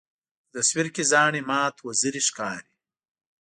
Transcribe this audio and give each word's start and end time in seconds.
په 0.41 0.49
تصویر 0.59 0.87
کې 0.95 1.03
زاڼې 1.11 1.41
مات 1.49 1.75
وزرې 1.85 2.21
ښکاري. 2.27 2.71